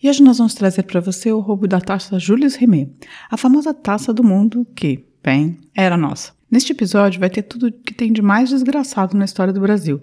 E 0.00 0.08
hoje 0.08 0.22
nós 0.22 0.38
vamos 0.38 0.54
trazer 0.54 0.84
para 0.84 1.00
você 1.00 1.32
o 1.32 1.40
roubo 1.40 1.66
da 1.66 1.80
taça 1.80 2.20
Julius 2.20 2.54
Rimet, 2.54 2.92
a 3.28 3.36
famosa 3.36 3.74
taça 3.74 4.12
do 4.12 4.22
mundo 4.22 4.64
que, 4.76 5.04
bem, 5.20 5.58
era 5.74 5.96
nossa. 5.96 6.32
Neste 6.48 6.70
episódio 6.70 7.18
vai 7.18 7.28
ter 7.28 7.42
tudo 7.42 7.72
que 7.72 7.92
tem 7.92 8.12
de 8.12 8.22
mais 8.22 8.48
desgraçado 8.48 9.16
na 9.16 9.24
história 9.24 9.52
do 9.52 9.60
Brasil. 9.60 10.00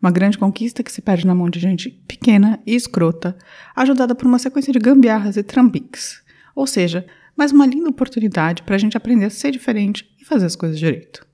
Uma 0.00 0.10
grande 0.10 0.38
conquista 0.38 0.82
que 0.82 0.90
se 0.90 1.02
perde 1.02 1.26
na 1.26 1.34
mão 1.34 1.50
de 1.50 1.60
gente 1.60 1.90
pequena 2.08 2.58
e 2.66 2.74
escrota, 2.74 3.36
ajudada 3.76 4.14
por 4.14 4.26
uma 4.26 4.38
sequência 4.38 4.72
de 4.72 4.78
gambiarras 4.78 5.36
e 5.36 5.42
trambiques. 5.42 6.22
Ou 6.56 6.66
seja, 6.66 7.04
mais 7.36 7.52
uma 7.52 7.66
linda 7.66 7.90
oportunidade 7.90 8.62
para 8.62 8.76
a 8.76 8.78
gente 8.78 8.96
aprender 8.96 9.26
a 9.26 9.30
ser 9.30 9.50
diferente 9.50 10.08
e 10.18 10.24
fazer 10.24 10.46
as 10.46 10.56
coisas 10.56 10.78
direito. 10.78 11.26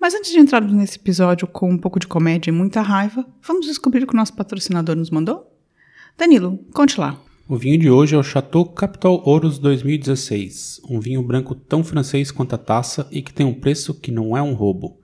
Mas 0.00 0.12
antes 0.12 0.32
de 0.32 0.40
entrarmos 0.40 0.72
nesse 0.72 0.98
episódio 0.98 1.46
com 1.46 1.70
um 1.70 1.78
pouco 1.78 2.00
de 2.00 2.08
comédia 2.08 2.50
e 2.50 2.52
muita 2.52 2.82
raiva, 2.82 3.24
vamos 3.40 3.66
descobrir 3.66 4.02
o 4.02 4.06
que 4.08 4.14
o 4.14 4.16
nosso 4.16 4.34
patrocinador 4.34 4.96
nos 4.96 5.10
mandou? 5.10 5.56
Danilo, 6.16 6.58
conte 6.74 6.98
lá. 6.98 7.27
O 7.50 7.56
vinho 7.56 7.78
de 7.78 7.88
hoje 7.88 8.14
é 8.14 8.18
o 8.18 8.22
Chateau 8.22 8.66
Capital 8.66 9.22
Ouros 9.24 9.58
2016, 9.58 10.82
um 10.86 11.00
vinho 11.00 11.22
branco 11.22 11.54
tão 11.54 11.82
francês 11.82 12.30
quanto 12.30 12.54
a 12.54 12.58
taça 12.58 13.08
e 13.10 13.22
que 13.22 13.32
tem 13.32 13.46
um 13.46 13.54
preço 13.54 13.98
que 13.98 14.12
não 14.12 14.36
é 14.36 14.42
um 14.42 14.52
roubo. 14.52 15.00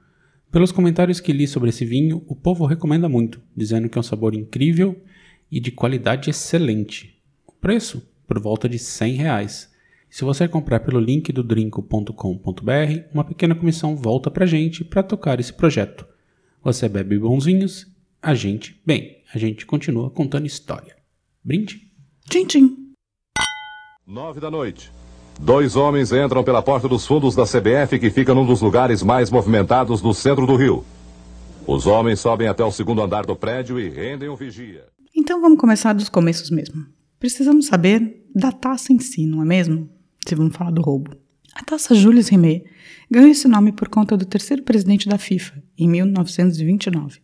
Pelos 0.52 0.70
comentários 0.70 1.20
que 1.20 1.32
li 1.32 1.46
sobre 1.48 1.70
esse 1.70 1.86
vinho, 1.86 2.22
o 2.26 2.36
povo 2.36 2.66
recomenda 2.66 3.08
muito, 3.08 3.40
dizendo 3.56 3.88
que 3.88 3.96
é 3.96 4.00
um 4.00 4.02
sabor 4.02 4.34
incrível 4.34 5.02
e 5.50 5.58
de 5.58 5.70
qualidade 5.70 6.28
excelente. 6.28 7.18
O 7.46 7.52
preço? 7.52 8.06
Por 8.26 8.38
volta 8.38 8.68
de 8.68 8.78
100 8.78 9.14
reais. 9.14 9.72
Se 10.10 10.22
você 10.22 10.46
comprar 10.46 10.80
pelo 10.80 11.00
link 11.00 11.32
do 11.32 11.42
drinco.com.br, 11.42 12.12
uma 13.10 13.24
pequena 13.24 13.54
comissão 13.54 13.96
volta 13.96 14.30
pra 14.30 14.44
gente 14.44 14.84
para 14.84 15.02
tocar 15.02 15.40
esse 15.40 15.54
projeto. 15.54 16.06
Você 16.62 16.90
bebe 16.90 17.18
bons 17.18 17.46
vinhos, 17.46 17.86
a 18.20 18.34
gente, 18.34 18.78
bem, 18.84 19.22
a 19.32 19.38
gente 19.38 19.64
continua 19.64 20.10
contando 20.10 20.44
história. 20.44 20.94
Brinde? 21.42 21.93
Tchim, 22.28 22.46
tchim. 22.46 22.76
Nove 24.06 24.40
da 24.40 24.50
noite. 24.50 24.90
Dois 25.38 25.76
homens 25.76 26.12
entram 26.12 26.42
pela 26.42 26.62
porta 26.62 26.88
dos 26.88 27.06
fundos 27.06 27.34
da 27.34 27.44
CBF 27.44 27.98
que 27.98 28.10
fica 28.10 28.34
num 28.34 28.46
dos 28.46 28.60
lugares 28.60 29.02
mais 29.02 29.30
movimentados 29.30 30.00
do 30.00 30.12
centro 30.14 30.46
do 30.46 30.56
Rio. 30.56 30.84
Os 31.66 31.86
homens 31.86 32.20
sobem 32.20 32.48
até 32.48 32.64
o 32.64 32.70
segundo 32.70 33.02
andar 33.02 33.26
do 33.26 33.36
prédio 33.36 33.78
e 33.78 33.88
rendem 33.88 34.28
o 34.28 34.36
vigia. 34.36 34.86
Então 35.14 35.40
vamos 35.40 35.58
começar 35.58 35.92
dos 35.92 36.08
começos 36.08 36.50
mesmo. 36.50 36.86
Precisamos 37.18 37.66
saber 37.66 38.26
da 38.34 38.52
taça 38.52 38.92
em 38.92 38.98
si, 38.98 39.26
não 39.26 39.42
é 39.42 39.44
mesmo? 39.44 39.88
Se 40.26 40.34
vamos 40.34 40.56
falar 40.56 40.70
do 40.70 40.82
roubo. 40.82 41.16
A 41.54 41.62
taça 41.62 41.94
Jules 41.94 42.28
Rimet 42.28 42.64
ganhou 43.10 43.30
esse 43.30 43.46
nome 43.46 43.70
por 43.70 43.88
conta 43.88 44.16
do 44.16 44.24
terceiro 44.24 44.62
presidente 44.62 45.08
da 45.08 45.18
FIFA, 45.18 45.62
em 45.78 45.88
1929, 45.88 47.20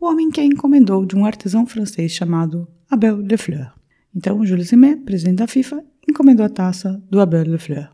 o 0.00 0.06
homem 0.06 0.30
que 0.30 0.40
a 0.40 0.44
encomendou 0.44 1.04
de 1.04 1.14
um 1.14 1.24
artesão 1.24 1.66
francês 1.66 2.12
chamado 2.12 2.66
Abel 2.90 3.22
de 3.22 3.36
Fleur. 3.36 3.75
Então, 4.16 4.42
Jules 4.46 4.70
Rimet, 4.70 5.02
presidente 5.02 5.36
da 5.36 5.46
FIFA, 5.46 5.84
encomendou 6.08 6.46
a 6.46 6.48
taça 6.48 7.04
do 7.10 7.20
Abel 7.20 7.44
de 7.44 7.58
Fleur. 7.58 7.90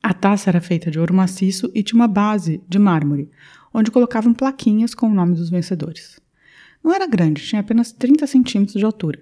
A 0.00 0.14
taça 0.14 0.48
era 0.48 0.60
feita 0.60 0.92
de 0.92 1.00
ouro 1.00 1.12
maciço 1.12 1.68
e 1.74 1.82
tinha 1.82 2.00
uma 2.00 2.06
base 2.06 2.62
de 2.68 2.78
mármore, 2.78 3.28
onde 3.74 3.90
colocavam 3.90 4.32
plaquinhas 4.32 4.94
com 4.94 5.08
o 5.08 5.12
nome 5.12 5.34
dos 5.34 5.50
vencedores. 5.50 6.20
Não 6.84 6.94
era 6.94 7.04
grande, 7.04 7.42
tinha 7.42 7.60
apenas 7.60 7.90
30 7.90 8.28
centímetros 8.28 8.78
de 8.78 8.84
altura. 8.84 9.20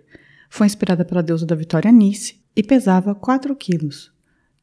Foi 0.51 0.67
inspirada 0.67 1.03
pela 1.03 1.23
deusa 1.23 1.47
da 1.47 1.55
vitória 1.55 1.91
Nice 1.91 2.39
e 2.55 2.63
pesava 2.63 3.15
4 3.15 3.57
quilos, 3.57 4.13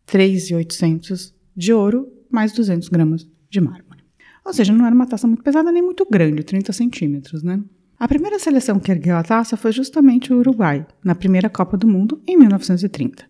3,800 0.05 1.33
de 1.57 1.73
ouro, 1.73 2.07
mais 2.29 2.53
200 2.53 2.89
gramas 2.89 3.27
de 3.49 3.59
mármore. 3.59 4.03
Ou 4.45 4.53
seja, 4.53 4.71
não 4.71 4.85
era 4.85 4.93
uma 4.93 5.07
taça 5.07 5.25
muito 5.25 5.43
pesada 5.43 5.71
nem 5.71 5.81
muito 5.81 6.05
grande, 6.07 6.43
30 6.43 6.71
centímetros, 6.71 7.41
né? 7.41 7.59
A 7.97 8.07
primeira 8.09 8.37
seleção 8.37 8.77
que 8.77 8.91
ergueu 8.91 9.15
a 9.15 9.23
taça 9.23 9.55
foi 9.55 9.71
justamente 9.71 10.33
o 10.33 10.37
Uruguai, 10.39 10.85
na 11.01 11.15
primeira 11.15 11.49
Copa 11.49 11.77
do 11.77 11.87
Mundo, 11.87 12.21
em 12.27 12.37
1930. 12.37 13.25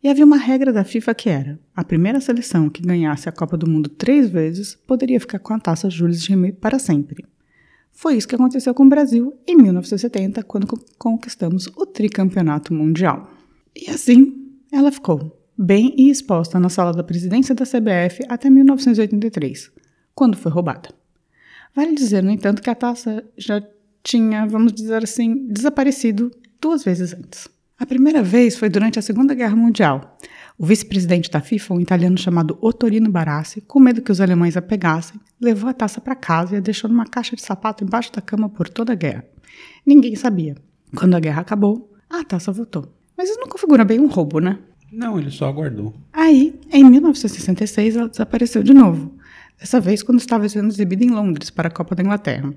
E 0.00 0.08
havia 0.08 0.24
uma 0.24 0.36
regra 0.36 0.72
da 0.72 0.84
FIFA 0.84 1.14
que 1.14 1.28
era: 1.28 1.58
a 1.74 1.82
primeira 1.82 2.20
seleção 2.20 2.70
que 2.70 2.80
ganhasse 2.80 3.28
a 3.28 3.32
Copa 3.32 3.56
do 3.56 3.68
Mundo 3.68 3.88
três 3.88 4.30
vezes 4.30 4.76
poderia 4.86 5.18
ficar 5.18 5.40
com 5.40 5.52
a 5.52 5.58
taça 5.58 5.90
Jules 5.90 6.24
Rimet 6.26 6.56
para 6.58 6.78
sempre. 6.78 7.24
Foi 7.90 8.16
isso 8.16 8.28
que 8.28 8.36
aconteceu 8.36 8.72
com 8.72 8.84
o 8.84 8.88
Brasil 8.88 9.36
em 9.44 9.56
1970, 9.56 10.44
quando 10.44 10.68
conquistamos 10.96 11.66
o 11.76 11.84
tricampeonato 11.84 12.72
mundial. 12.72 13.28
E 13.74 13.90
assim 13.90 14.46
ela 14.70 14.92
ficou, 14.92 15.36
bem 15.58 15.92
e 15.98 16.08
exposta 16.08 16.60
na 16.60 16.68
sala 16.68 16.92
da 16.92 17.02
presidência 17.02 17.52
da 17.52 17.64
CBF 17.64 18.24
até 18.28 18.48
1983, 18.48 19.72
quando 20.14 20.36
foi 20.36 20.52
roubada. 20.52 20.90
Vale 21.74 21.94
dizer, 21.94 22.22
no 22.22 22.30
entanto, 22.30 22.62
que 22.62 22.70
a 22.70 22.74
taça 22.74 23.24
já 23.36 23.60
tinha, 24.02 24.46
vamos 24.46 24.72
dizer 24.72 25.02
assim, 25.02 25.46
desaparecido 25.48 26.30
duas 26.60 26.84
vezes 26.84 27.12
antes. 27.14 27.48
A 27.78 27.86
primeira 27.86 28.22
vez 28.22 28.56
foi 28.56 28.68
durante 28.68 28.98
a 28.98 29.02
Segunda 29.02 29.34
Guerra 29.34 29.54
Mundial. 29.54 30.18
O 30.58 30.66
vice-presidente 30.66 31.30
da 31.30 31.40
FIFA, 31.40 31.74
um 31.74 31.80
italiano 31.80 32.18
chamado 32.18 32.58
Ottorino 32.60 33.08
Barassi, 33.08 33.60
com 33.60 33.78
medo 33.78 34.02
que 34.02 34.10
os 34.10 34.20
alemães 34.20 34.56
a 34.56 34.62
pegassem, 34.62 35.20
levou 35.40 35.70
a 35.70 35.72
taça 35.72 36.00
para 36.00 36.16
casa 36.16 36.54
e 36.54 36.58
a 36.58 36.60
deixou 36.60 36.90
numa 36.90 37.04
caixa 37.04 37.36
de 37.36 37.42
sapato 37.42 37.84
embaixo 37.84 38.12
da 38.12 38.20
cama 38.20 38.48
por 38.48 38.68
toda 38.68 38.92
a 38.92 38.96
guerra. 38.96 39.24
Ninguém 39.86 40.16
sabia. 40.16 40.56
Quando 40.96 41.14
a 41.14 41.20
guerra 41.20 41.42
acabou, 41.42 41.92
a 42.10 42.24
taça 42.24 42.50
voltou. 42.50 42.92
Mas 43.16 43.30
isso 43.30 43.38
não 43.38 43.46
configura 43.46 43.84
bem 43.84 44.00
um 44.00 44.08
roubo, 44.08 44.40
né? 44.40 44.58
Não, 44.90 45.18
ele 45.18 45.30
só 45.30 45.46
aguardou. 45.46 45.94
Aí, 46.12 46.58
em 46.72 46.82
1966, 46.82 47.96
ela 47.96 48.08
desapareceu 48.08 48.62
de 48.62 48.74
novo. 48.74 49.14
Dessa 49.60 49.80
vez, 49.80 50.02
quando 50.02 50.18
estava 50.18 50.48
sendo 50.48 50.68
exibida 50.68 51.04
em 51.04 51.10
Londres 51.10 51.50
para 51.50 51.68
a 51.68 51.70
Copa 51.70 51.94
da 51.94 52.02
Inglaterra. 52.02 52.52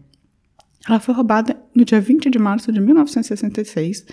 Ela 0.88 1.00
foi 1.00 1.14
roubada 1.14 1.62
no 1.76 1.86
dia 1.86 2.02
20 2.02 2.30
de 2.30 2.40
março 2.40 2.72
de 2.72 2.80
1966 2.80 4.06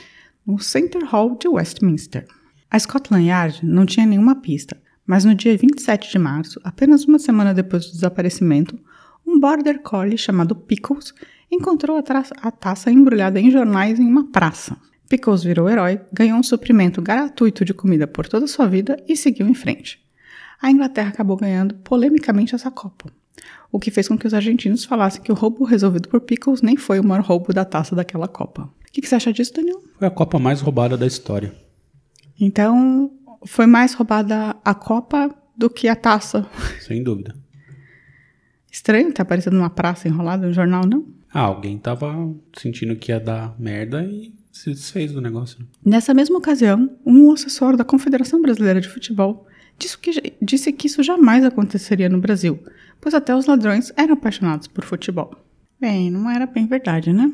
no 0.46 0.58
Center 0.58 1.04
Hall 1.04 1.36
de 1.36 1.48
Westminster. 1.48 2.26
A 2.70 2.78
Scotland 2.78 3.26
Yard 3.26 3.64
não 3.64 3.86
tinha 3.86 4.04
nenhuma 4.04 4.36
pista, 4.36 4.76
mas 5.06 5.24
no 5.24 5.34
dia 5.34 5.56
27 5.56 6.10
de 6.10 6.18
março, 6.18 6.60
apenas 6.62 7.04
uma 7.04 7.18
semana 7.18 7.54
depois 7.54 7.86
do 7.86 7.92
desaparecimento, 7.92 8.78
um 9.26 9.40
border 9.40 9.80
collie 9.80 10.18
chamado 10.18 10.54
Pickles 10.54 11.14
encontrou 11.50 11.96
a, 11.96 12.02
a 12.42 12.50
taça 12.50 12.90
embrulhada 12.90 13.40
em 13.40 13.50
jornais 13.50 13.98
em 13.98 14.06
uma 14.06 14.30
praça. 14.30 14.76
Pickles 15.08 15.42
virou 15.42 15.68
herói, 15.70 16.00
ganhou 16.12 16.38
um 16.38 16.42
suprimento 16.42 17.00
gratuito 17.00 17.64
de 17.64 17.72
comida 17.72 18.06
por 18.06 18.28
toda 18.28 18.44
a 18.44 18.48
sua 18.48 18.66
vida 18.66 19.02
e 19.08 19.16
seguiu 19.16 19.48
em 19.48 19.54
frente. 19.54 19.98
A 20.60 20.70
Inglaterra 20.70 21.08
acabou 21.08 21.36
ganhando 21.36 21.74
polemicamente 21.76 22.54
essa 22.54 22.70
Copa, 22.70 23.10
o 23.70 23.78
que 23.78 23.90
fez 23.90 24.08
com 24.08 24.16
que 24.16 24.26
os 24.26 24.34
argentinos 24.34 24.84
falassem 24.84 25.22
que 25.22 25.32
o 25.32 25.34
roubo 25.34 25.64
resolvido 25.64 26.08
por 26.08 26.20
Pickles 26.20 26.62
nem 26.62 26.76
foi 26.76 26.98
o 27.00 27.04
maior 27.04 27.24
roubo 27.24 27.52
da 27.52 27.64
taça 27.64 27.94
daquela 27.94 28.28
Copa. 28.28 28.62
O 28.62 28.92
que, 28.92 29.00
que 29.00 29.08
você 29.08 29.16
acha 29.16 29.32
disso, 29.32 29.52
Daniel? 29.54 29.82
Foi 29.98 30.08
a 30.08 30.10
Copa 30.10 30.38
mais 30.38 30.60
roubada 30.60 30.96
da 30.96 31.06
história. 31.06 31.54
Então, 32.40 33.10
foi 33.46 33.66
mais 33.66 33.94
roubada 33.94 34.56
a 34.64 34.74
Copa 34.74 35.34
do 35.56 35.68
que 35.68 35.88
a 35.88 35.96
taça. 35.96 36.46
Sem 36.80 37.02
dúvida. 37.02 37.34
Estranho 38.70 39.12
ter 39.12 39.22
aparecido 39.22 39.56
numa 39.56 39.70
praça 39.70 40.08
enrolada 40.08 40.46
no 40.46 40.52
jornal, 40.52 40.86
não? 40.86 41.06
Ah, 41.32 41.40
alguém 41.40 41.76
tava 41.78 42.14
sentindo 42.56 42.96
que 42.96 43.12
ia 43.12 43.20
dar 43.20 43.54
merda 43.58 44.04
e 44.04 44.32
se 44.52 44.70
desfez 44.70 45.12
do 45.12 45.20
negócio. 45.20 45.58
Nessa 45.84 46.14
mesma 46.14 46.38
ocasião, 46.38 46.90
um 47.04 47.32
assessor 47.32 47.76
da 47.76 47.84
Confederação 47.84 48.40
Brasileira 48.40 48.80
de 48.80 48.88
Futebol 48.88 49.46
disse 49.78 49.98
que, 49.98 50.34
disse 50.40 50.72
que 50.72 50.86
isso 50.86 51.02
jamais 51.02 51.44
aconteceria 51.44 52.08
no 52.08 52.20
Brasil, 52.20 52.58
pois 53.00 53.14
até 53.14 53.34
os 53.34 53.46
ladrões 53.46 53.92
eram 53.96 54.14
apaixonados 54.14 54.68
por 54.68 54.84
futebol. 54.84 55.34
Bem, 55.80 56.10
não 56.10 56.28
era 56.30 56.46
bem 56.46 56.66
verdade, 56.66 57.12
né? 57.12 57.32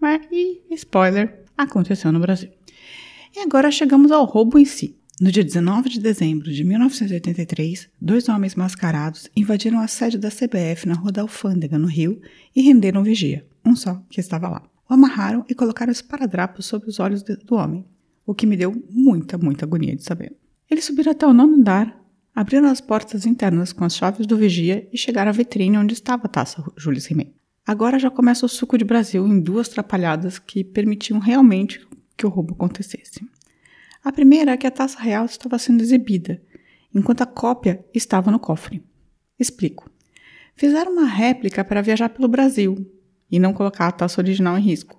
Mas, 0.00 0.22
e 0.30 0.62
spoiler, 0.70 1.44
aconteceu 1.56 2.12
no 2.12 2.20
Brasil. 2.20 2.50
E 3.36 3.40
agora 3.40 3.70
chegamos 3.70 4.10
ao 4.10 4.24
roubo 4.24 4.58
em 4.58 4.64
si. 4.64 4.96
No 5.20 5.32
dia 5.32 5.42
19 5.42 5.88
de 5.88 6.00
dezembro 6.00 6.52
de 6.52 6.62
1983, 6.62 7.88
dois 8.00 8.28
homens 8.28 8.54
mascarados 8.54 9.28
invadiram 9.34 9.80
a 9.80 9.88
sede 9.88 10.16
da 10.16 10.30
CBF 10.30 10.86
na 10.86 10.94
Rua 10.94 11.10
da 11.10 11.22
Alfândega, 11.22 11.76
no 11.76 11.88
Rio, 11.88 12.20
e 12.54 12.62
renderam 12.62 13.02
vigia, 13.02 13.44
um 13.64 13.74
só 13.74 14.00
que 14.08 14.20
estava 14.20 14.48
lá. 14.48 14.62
O 14.88 14.94
amarraram 14.94 15.44
e 15.48 15.54
colocaram 15.54 15.90
esparadrapos 15.90 16.66
sobre 16.66 16.88
os 16.88 17.00
olhos 17.00 17.22
do 17.22 17.56
homem, 17.56 17.84
o 18.24 18.32
que 18.32 18.46
me 18.46 18.56
deu 18.56 18.72
muita, 18.88 19.36
muita 19.36 19.64
agonia 19.64 19.96
de 19.96 20.04
saber. 20.04 20.36
Eles 20.70 20.84
subiram 20.84 21.10
até 21.10 21.26
o 21.26 21.32
nono 21.32 21.54
andar, 21.54 22.00
abriram 22.38 22.68
as 22.68 22.80
portas 22.80 23.26
internas 23.26 23.72
com 23.72 23.84
as 23.84 23.96
chaves 23.96 24.24
do 24.24 24.36
vigia 24.36 24.88
e 24.92 24.96
chegaram 24.96 25.28
à 25.28 25.32
vitrine 25.32 25.76
onde 25.76 25.92
estava 25.92 26.26
a 26.26 26.28
taça 26.28 26.62
Jules 26.76 27.04
Rimet. 27.06 27.34
Agora 27.66 27.98
já 27.98 28.12
começa 28.12 28.46
o 28.46 28.48
suco 28.48 28.78
de 28.78 28.84
Brasil 28.84 29.26
em 29.26 29.40
duas 29.40 29.68
trapalhadas 29.68 30.38
que 30.38 30.62
permitiam 30.62 31.18
realmente 31.18 31.84
que 32.16 32.24
o 32.24 32.28
roubo 32.28 32.54
acontecesse. 32.54 33.28
A 34.04 34.12
primeira 34.12 34.52
é 34.52 34.56
que 34.56 34.68
a 34.68 34.70
taça 34.70 35.00
real 35.00 35.24
estava 35.24 35.58
sendo 35.58 35.82
exibida, 35.82 36.40
enquanto 36.94 37.22
a 37.22 37.26
cópia 37.26 37.84
estava 37.92 38.30
no 38.30 38.38
cofre. 38.38 38.84
Explico. 39.36 39.90
Fizeram 40.54 40.92
uma 40.92 41.06
réplica 41.06 41.64
para 41.64 41.82
viajar 41.82 42.08
pelo 42.08 42.28
Brasil 42.28 42.88
e 43.28 43.40
não 43.40 43.52
colocar 43.52 43.88
a 43.88 43.92
taça 43.92 44.20
original 44.20 44.56
em 44.56 44.62
risco. 44.62 44.96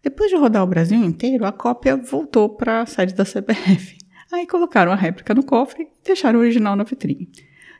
Depois 0.00 0.30
de 0.30 0.36
rodar 0.36 0.62
o 0.62 0.68
Brasil 0.68 1.02
inteiro, 1.02 1.44
a 1.44 1.50
cópia 1.50 1.96
voltou 1.96 2.50
para 2.50 2.82
a 2.82 2.86
sede 2.86 3.14
da 3.14 3.24
CBF. 3.24 3.98
Aí 4.32 4.46
colocaram 4.46 4.92
a 4.92 4.94
réplica 4.94 5.34
no 5.34 5.42
cofre 5.42 5.84
e 5.84 6.04
deixaram 6.04 6.38
o 6.38 6.42
original 6.42 6.76
na 6.76 6.84
vitrine. 6.84 7.30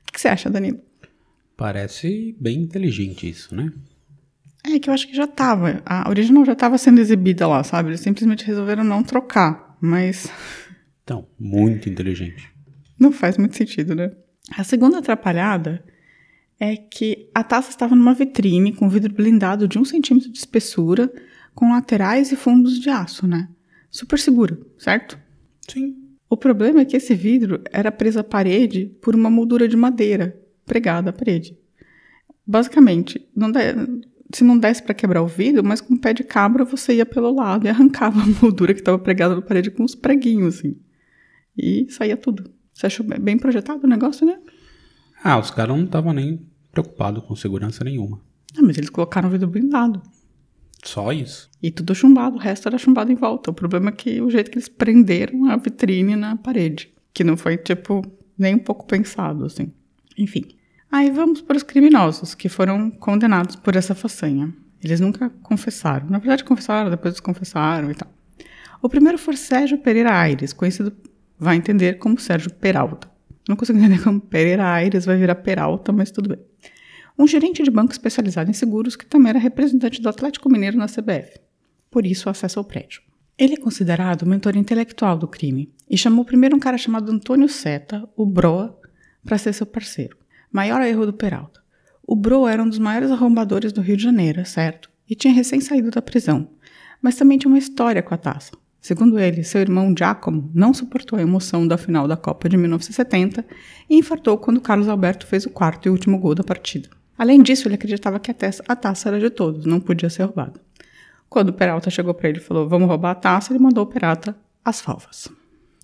O 0.08 0.12
que 0.12 0.20
você 0.20 0.28
acha, 0.28 0.48
Danilo? 0.48 0.80
Parece 1.56 2.36
bem 2.40 2.62
inteligente 2.62 3.28
isso, 3.28 3.54
né? 3.54 3.72
É 4.64 4.78
que 4.78 4.88
eu 4.88 4.94
acho 4.94 5.06
que 5.08 5.16
já 5.16 5.24
estava. 5.24 5.82
A 5.84 6.08
original 6.08 6.44
já 6.44 6.52
estava 6.52 6.78
sendo 6.78 7.00
exibida 7.00 7.46
lá, 7.46 7.62
sabe? 7.64 7.90
Eles 7.90 8.00
simplesmente 8.00 8.44
resolveram 8.44 8.84
não 8.84 9.02
trocar. 9.02 9.76
Mas. 9.80 10.30
Então, 11.02 11.26
muito 11.40 11.88
inteligente. 11.88 12.52
Não 12.98 13.10
faz 13.10 13.38
muito 13.38 13.56
sentido, 13.56 13.94
né? 13.94 14.12
A 14.54 14.62
segunda 14.62 14.98
atrapalhada 14.98 15.82
é 16.60 16.76
que 16.76 17.30
a 17.34 17.42
taça 17.42 17.70
estava 17.70 17.96
numa 17.96 18.12
vitrine 18.12 18.74
com 18.74 18.90
vidro 18.90 19.14
blindado 19.14 19.66
de 19.66 19.78
um 19.78 19.86
centímetro 19.86 20.30
de 20.30 20.38
espessura, 20.38 21.10
com 21.54 21.72
laterais 21.72 22.30
e 22.30 22.36
fundos 22.36 22.78
de 22.78 22.90
aço, 22.90 23.26
né? 23.26 23.48
Super 23.90 24.18
segura, 24.18 24.58
certo? 24.76 25.18
Sim. 25.66 26.07
O 26.30 26.36
problema 26.36 26.80
é 26.80 26.84
que 26.84 26.96
esse 26.96 27.14
vidro 27.14 27.62
era 27.72 27.90
preso 27.90 28.20
à 28.20 28.25
parede 28.25 28.86
por 29.00 29.14
uma 29.14 29.30
moldura 29.30 29.66
de 29.66 29.76
madeira 29.76 30.38
pregada 30.66 31.10
à 31.10 31.12
parede. 31.12 31.58
Basicamente, 32.46 33.26
não 33.34 33.50
dá, 33.50 33.60
se 34.32 34.44
não 34.44 34.58
desse 34.58 34.82
para 34.82 34.94
quebrar 34.94 35.22
o 35.22 35.26
vidro, 35.26 35.64
mas 35.64 35.80
com 35.80 35.94
o 35.94 36.00
pé 36.00 36.12
de 36.12 36.22
cabra 36.22 36.64
você 36.64 36.96
ia 36.96 37.06
pelo 37.06 37.34
lado 37.34 37.66
e 37.66 37.69
arrancava 37.70 38.20
a 38.20 38.26
moldura 38.42 38.75
que 38.75 38.80
estava 38.80 38.98
pregada 38.98 39.34
na 39.34 39.42
parede 39.42 39.70
com 39.70 39.84
os 39.84 39.94
preguinhos, 39.94 40.58
assim. 40.58 40.76
E 41.56 41.86
saía 41.90 42.16
tudo. 42.16 42.50
Você 42.72 42.86
achou 42.86 43.04
bem 43.04 43.36
projetado 43.36 43.84
o 43.84 43.88
negócio, 43.88 44.26
né? 44.26 44.38
Ah, 45.25 45.38
os 45.38 45.50
caras 45.50 45.76
não 45.76 45.84
estavam 45.84 46.12
nem 46.12 46.46
preocupados 46.70 47.25
com 47.25 47.34
segurança 47.34 47.82
nenhuma. 47.82 48.20
Ah, 48.56 48.62
mas 48.62 48.76
eles 48.78 48.90
colocaram 48.90 49.28
o 49.28 49.32
vidro 49.32 49.48
blindado. 49.48 50.00
Só 50.88 51.12
isso. 51.12 51.50
E 51.62 51.70
tudo 51.70 51.94
chumbado, 51.94 52.37
o 52.37 52.38
resto 52.38 52.67
era 52.67 52.79
chumbado 52.79 53.12
em 53.12 53.14
volta. 53.14 53.50
O 53.50 53.55
problema 53.55 53.90
é 53.90 53.93
que 53.93 54.23
o 54.23 54.31
jeito 54.31 54.50
que 54.50 54.56
eles 54.56 54.70
prenderam 54.70 55.44
a 55.50 55.56
vitrine 55.58 56.17
na 56.17 56.35
parede. 56.35 56.90
Que 57.12 57.23
não 57.23 57.37
foi, 57.37 57.58
tipo, 57.58 58.00
nem 58.38 58.55
um 58.55 58.58
pouco 58.58 58.87
pensado, 58.87 59.44
assim. 59.44 59.70
Enfim. 60.17 60.46
Aí 60.90 61.11
vamos 61.11 61.43
para 61.43 61.58
os 61.58 61.62
criminosos, 61.62 62.35
que 62.35 62.49
foram 62.49 62.90
condenados 62.90 63.55
por 63.55 63.76
essa 63.76 63.94
façanha. 63.94 64.50
Eles 64.82 64.99
nunca 64.99 65.29
confessaram. 65.43 66.08
Na 66.08 66.17
verdade, 66.17 66.43
confessaram, 66.43 66.88
depois 66.88 67.12
desconfessaram 67.12 67.90
e 67.90 67.94
tal. 67.94 68.11
O 68.81 68.88
primeiro 68.88 69.19
foi 69.19 69.37
Sérgio 69.37 69.76
Pereira 69.76 70.17
Aires, 70.17 70.55
conhecido, 70.55 70.90
vai 71.38 71.56
entender, 71.56 71.99
como 71.99 72.19
Sérgio 72.19 72.50
Peralta. 72.50 73.11
Não 73.46 73.56
consigo 73.56 73.79
entender 73.79 74.02
como 74.02 74.23
Pereira 74.23 74.67
Aires 74.67 75.05
vai 75.05 75.19
virar 75.19 75.35
Peralta, 75.35 75.93
mas 75.93 76.11
tudo 76.11 76.31
bem. 76.31 76.38
Um 77.18 77.26
gerente 77.26 77.64
de 77.64 77.70
banco 77.70 77.90
especializado 77.90 78.48
em 78.48 78.54
seguros 78.54 78.94
que 78.94 79.04
também 79.04 79.30
era 79.30 79.38
representante 79.40 80.00
do 80.00 80.08
Atlético 80.08 80.48
Mineiro 80.48 80.78
na 80.78 80.86
CBF. 80.86 81.40
Por 81.90 82.06
isso, 82.06 82.30
acesso 82.30 82.60
ao 82.60 82.64
prédio. 82.64 83.02
Ele 83.36 83.54
é 83.54 83.56
considerado 83.56 84.22
o 84.22 84.28
mentor 84.28 84.56
intelectual 84.56 85.18
do 85.18 85.26
crime 85.26 85.72
e 85.90 85.98
chamou 85.98 86.24
primeiro 86.24 86.54
um 86.54 86.60
cara 86.60 86.78
chamado 86.78 87.10
Antônio 87.10 87.48
Seta, 87.48 88.08
o 88.16 88.24
Broa, 88.24 88.78
para 89.24 89.36
ser 89.36 89.52
seu 89.52 89.66
parceiro. 89.66 90.16
Maior 90.52 90.80
erro 90.82 91.06
do 91.06 91.12
Peralta. 91.12 91.60
O 92.06 92.14
Broa 92.14 92.52
era 92.52 92.62
um 92.62 92.68
dos 92.68 92.78
maiores 92.78 93.10
arrombadores 93.10 93.72
do 93.72 93.80
Rio 93.80 93.96
de 93.96 94.04
Janeiro, 94.04 94.44
certo? 94.46 94.88
E 95.10 95.16
tinha 95.16 95.34
recém 95.34 95.60
saído 95.60 95.90
da 95.90 96.00
prisão. 96.00 96.48
Mas 97.02 97.16
também 97.16 97.36
tinha 97.36 97.50
uma 97.50 97.58
história 97.58 98.02
com 98.02 98.14
a 98.14 98.18
taça. 98.18 98.52
Segundo 98.80 99.18
ele, 99.18 99.42
seu 99.42 99.60
irmão 99.60 99.92
Giacomo 99.96 100.50
não 100.54 100.72
suportou 100.72 101.18
a 101.18 101.22
emoção 101.22 101.66
da 101.66 101.76
final 101.76 102.06
da 102.06 102.16
Copa 102.16 102.48
de 102.48 102.56
1970 102.56 103.44
e 103.90 103.96
infartou 103.96 104.38
quando 104.38 104.60
Carlos 104.60 104.88
Alberto 104.88 105.26
fez 105.26 105.46
o 105.46 105.50
quarto 105.50 105.86
e 105.86 105.90
último 105.90 106.18
gol 106.18 106.34
da 106.34 106.44
partida. 106.44 106.88
Além 107.18 107.42
disso, 107.42 107.66
ele 107.66 107.74
acreditava 107.74 108.20
que 108.20 108.30
a 108.30 108.34
taça, 108.34 108.62
a 108.68 108.76
taça 108.76 109.08
era 109.08 109.18
de 109.18 109.28
todos, 109.28 109.66
não 109.66 109.80
podia 109.80 110.08
ser 110.08 110.22
roubada. 110.22 110.60
Quando 111.28 111.52
Peralta 111.52 111.90
chegou 111.90 112.14
para 112.14 112.28
ele 112.28 112.38
e 112.38 112.42
falou: 112.42 112.68
Vamos 112.68 112.88
roubar 112.88 113.10
a 113.10 113.14
taça, 113.16 113.52
ele 113.52 113.62
mandou 113.62 113.84
Peralta 113.84 114.36
às 114.64 114.80
falvas. 114.80 115.28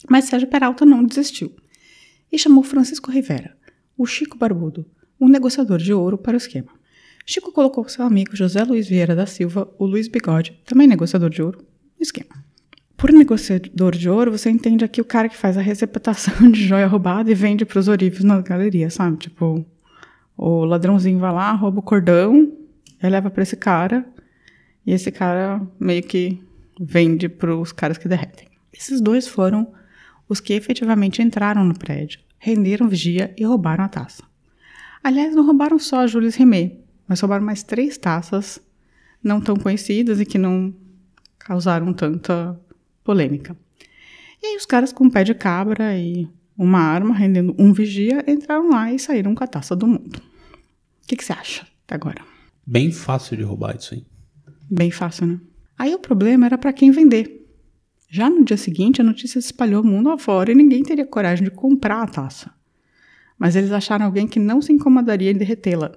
Mas 0.09 0.27
Sérgio 0.27 0.49
Peralta 0.49 0.87
não 0.87 1.05
desistiu 1.05 1.53
e 2.31 2.39
chamou 2.39 2.63
Francisco 2.63 3.11
Rivera, 3.11 3.57
o 3.97 4.07
Chico 4.07 4.39
Barbudo, 4.39 4.87
um 5.21 5.29
negociador 5.29 5.79
de 5.79 5.93
ouro, 5.93 6.17
para 6.17 6.35
o 6.35 6.37
esquema. 6.37 6.71
Chico 7.27 7.53
colocou 7.53 7.89
seu 7.89 8.05
amigo 8.05 8.37
José 8.37 8.63
Luiz 8.65 8.87
Vieira 8.87 9.15
da 9.15 9.27
Silva, 9.27 9.73
o 9.79 9.87
Luiz 9.87 10.09
Bigode, 10.09 10.61
também 10.65 10.87
negociador 10.87 11.31
de 11.31 11.43
ouro, 11.43 11.59
no 11.97 12.03
esquema. 12.03 12.45
Por 12.97 13.13
negociador 13.13 13.97
de 13.97 14.09
ouro, 14.09 14.33
você 14.33 14.51
entende 14.51 14.85
aqui 14.85 15.01
o 15.01 15.05
cara 15.05 15.29
que 15.29 15.37
faz 15.37 15.57
a 15.57 15.61
receptação 15.61 16.35
de 16.51 16.67
joia 16.67 16.87
roubada 16.87 17.31
e 17.31 17.35
vende 17.35 17.65
para 17.65 17.79
os 17.79 17.89
ourives 17.89 18.25
na 18.25 18.41
galeria, 18.41 18.91
sabe? 18.91 19.17
Tipo, 19.17 19.65
o 20.37 20.65
ladrãozinho 20.65 21.19
vai 21.19 21.33
lá, 21.33 21.53
rouba 21.53 21.81
o 21.81 21.83
cordão, 21.83 22.53
e 23.03 23.09
leva 23.09 23.31
para 23.31 23.43
esse 23.43 23.57
cara, 23.57 24.07
e 24.87 24.93
esse 24.93 25.11
cara 25.11 25.61
meio 25.79 26.03
que 26.03 26.43
vende 26.81 27.29
para 27.29 27.57
os 27.57 27.73
caras 27.73 27.99
que 27.99 28.09
derretem. 28.09 28.49
Esses 28.73 29.01
dois 29.01 29.29
foram 29.29 29.73
os 30.29 30.41
que 30.41 30.55
efetivamente 30.55 31.23
entraram 31.23 31.65
no 31.65 31.79
prédio, 31.79 32.21
renderam 32.39 32.89
vigia 32.89 33.33
e 33.37 33.45
roubaram 33.45 33.85
a 33.85 33.89
taça. 33.89 34.23
Aliás, 35.03 35.35
não 35.35 35.45
roubaram 35.45 35.79
só 35.79 36.01
a 36.01 36.07
Jules 36.07 36.35
Rimet, 36.35 36.79
mas 37.07 37.21
roubaram 37.21 37.45
mais 37.45 37.63
três 37.63 37.99
taças 37.99 38.61
não 39.23 39.41
tão 39.41 39.57
conhecidas 39.57 40.21
e 40.21 40.27
que 40.27 40.37
não 40.37 40.75
causaram 41.39 41.93
tanta 41.93 42.59
polêmica. 43.03 43.57
E 44.43 44.47
aí 44.47 44.57
os 44.57 44.67
caras 44.67 44.93
com 44.93 45.05
um 45.05 45.11
pé 45.11 45.25
de 45.25 45.35
cabra 45.35 45.97
e 45.97 46.29
uma 46.57 46.79
arma, 46.79 47.15
rendendo 47.15 47.55
um 47.59 47.73
vigia, 47.73 48.25
entraram 48.27 48.71
lá 48.71 48.93
e 48.93 48.99
saíram 48.99 49.35
com 49.35 49.43
a 49.43 49.47
taça 49.47 49.75
do 49.75 49.87
mundo. 49.87 50.17
O 50.17 51.07
que, 51.07 51.17
que 51.17 51.25
você 51.25 51.33
acha 51.33 51.67
até 51.85 51.95
agora? 51.95 52.23
Bem 52.67 52.91
fácil 52.91 53.37
de 53.37 53.43
roubar 53.43 53.77
isso 53.77 53.95
aí. 53.95 54.07
Bem 54.71 54.91
fácil, 54.91 55.27
né? 55.27 55.41
Aí 55.79 55.95
o 55.95 55.99
problema 55.99 56.47
era 56.47 56.57
para 56.57 56.73
quem 56.73 56.91
vender. 56.91 57.45
Já 58.09 58.31
no 58.31 58.45
dia 58.45 58.57
seguinte, 58.57 59.01
a 59.01 59.05
notícia 59.05 59.41
se 59.41 59.49
espalhou 59.49 59.83
mundo 59.83 60.09
afora 60.09 60.53
e 60.53 60.55
ninguém 60.55 60.83
teria 60.83 61.05
coragem 61.05 61.45
de 61.45 61.51
comprar 61.51 62.03
a 62.03 62.07
taça. 62.07 62.53
Mas 63.37 63.57
eles 63.57 63.73
acharam 63.73 64.07
alguém 64.07 64.27
que 64.27 64.39
não 64.39 64.63
se 64.63 64.73
incomodaria 64.73 65.31
em 65.31 65.37
derretê-la. 65.37 65.93